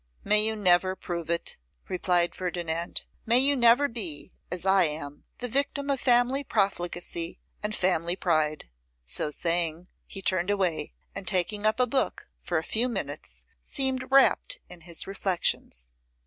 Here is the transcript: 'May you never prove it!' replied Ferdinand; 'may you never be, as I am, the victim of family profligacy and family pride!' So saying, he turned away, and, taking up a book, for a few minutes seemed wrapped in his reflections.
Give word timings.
'May 0.23 0.43
you 0.43 0.55
never 0.55 0.95
prove 0.95 1.29
it!' 1.29 1.57
replied 1.87 2.33
Ferdinand; 2.33 3.03
'may 3.27 3.37
you 3.37 3.55
never 3.55 3.87
be, 3.87 4.31
as 4.49 4.65
I 4.65 4.85
am, 4.85 5.25
the 5.37 5.47
victim 5.47 5.91
of 5.91 5.99
family 6.01 6.43
profligacy 6.43 7.37
and 7.61 7.75
family 7.75 8.15
pride!' 8.15 8.67
So 9.05 9.29
saying, 9.29 9.89
he 10.07 10.23
turned 10.23 10.49
away, 10.49 10.93
and, 11.13 11.27
taking 11.27 11.67
up 11.67 11.79
a 11.79 11.85
book, 11.85 12.27
for 12.41 12.57
a 12.57 12.63
few 12.63 12.89
minutes 12.89 13.43
seemed 13.61 14.09
wrapped 14.11 14.57
in 14.69 14.81
his 14.81 15.05
reflections. 15.05 15.93